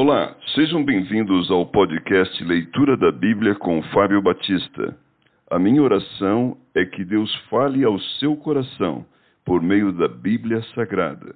[0.00, 4.96] Olá, sejam bem-vindos ao podcast Leitura da Bíblia com Fábio Batista.
[5.50, 9.04] A minha oração é que Deus fale ao seu coração
[9.44, 11.34] por meio da Bíblia Sagrada.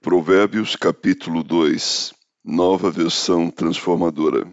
[0.00, 2.14] Provérbios capítulo 2
[2.44, 4.46] Nova versão transformadora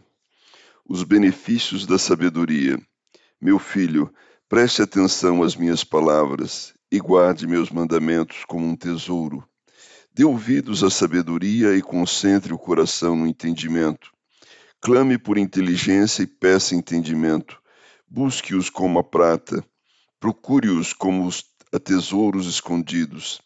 [0.88, 2.80] os benefícios da sabedoria.
[3.42, 4.14] Meu filho,
[4.50, 9.48] preste atenção às minhas palavras e guarde meus mandamentos como um tesouro.
[10.14, 14.12] Dê ouvidos à sabedoria e concentre o coração no entendimento.
[14.80, 17.60] Clame por inteligência e peça entendimento.
[18.08, 19.66] Busque-os como a prata.
[20.20, 21.44] Procure-os como os
[21.84, 23.42] tesouros escondidos.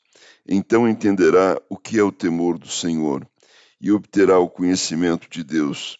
[0.45, 3.25] Então entenderá o que é o temor do Senhor
[3.79, 5.97] e obterá o conhecimento de Deus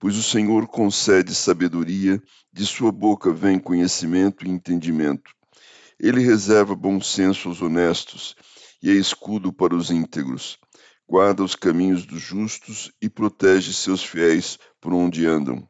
[0.00, 5.30] pois o Senhor concede sabedoria, de sua boca vem conhecimento e entendimento.
[6.00, 8.34] Ele reserva bom senso aos honestos
[8.82, 10.58] e é escudo para os íntegros.
[11.06, 15.68] Guarda os caminhos dos justos e protege seus fiéis por onde andam.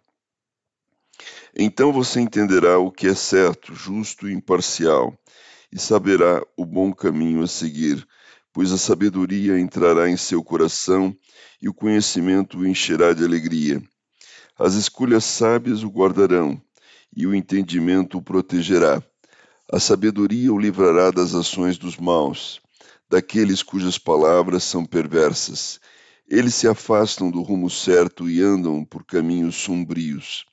[1.57, 5.13] Então você entenderá o que é certo, justo e imparcial,
[5.73, 8.07] e saberá o bom caminho a seguir,
[8.53, 11.13] pois a sabedoria entrará em seu coração
[11.61, 13.83] e o conhecimento o encherá de alegria.
[14.63, 16.61] As escolhas sábias o guardarão,
[17.17, 19.03] e o entendimento o protegerá.
[19.73, 22.61] A sabedoria o livrará das ações dos maus,
[23.09, 25.81] daqueles cujas palavras são perversas.
[26.29, 30.45] Eles se afastam do rumo certo e andam por caminhos sombrios.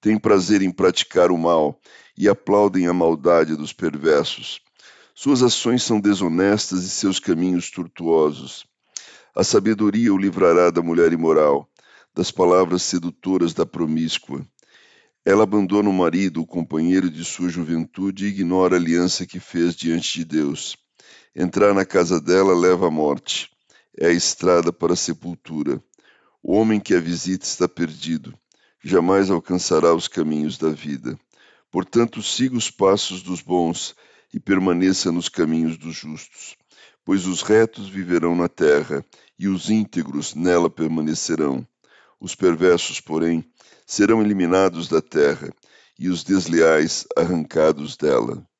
[0.00, 1.76] Têm prazer em praticar o mal
[2.16, 4.60] e aplaudem a maldade dos perversos.
[5.12, 8.64] Suas ações são desonestas e seus caminhos tortuosos.
[9.34, 11.68] A sabedoria o livrará da mulher imoral
[12.16, 14.40] das palavras sedutoras da promíscua.
[15.22, 19.76] Ela abandona o marido, o companheiro de sua juventude, e ignora a aliança que fez
[19.76, 20.78] diante de Deus.
[21.34, 23.50] Entrar na casa dela leva à morte.
[23.94, 25.82] É a estrada para a sepultura.
[26.42, 28.32] O homem que a visita está perdido.
[28.82, 31.18] Jamais alcançará os caminhos da vida.
[31.70, 33.94] Portanto, siga os passos dos bons
[34.32, 36.56] e permaneça nos caminhos dos justos.
[37.04, 39.04] Pois os retos viverão na terra
[39.38, 41.66] e os íntegros nela permanecerão.
[42.20, 43.44] Os perversos, porém,
[43.86, 45.50] serão eliminados da terra,
[45.98, 48.46] e os desleais arrancados dela.